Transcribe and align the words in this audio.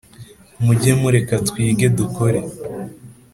Muge 0.63 0.91
mu 1.01 1.09
reka 1.15 1.35
twige 1.47 1.85
dukore 1.97 2.39